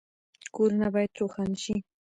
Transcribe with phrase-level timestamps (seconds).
[0.55, 1.75] کورونه باید روښانه شي